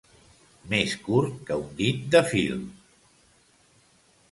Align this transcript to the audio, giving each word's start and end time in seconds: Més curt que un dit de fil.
Més 0.71 0.95
curt 1.07 1.35
que 1.51 1.59
un 1.65 1.69
dit 1.83 2.01
de 2.17 2.23
fil. 2.33 2.59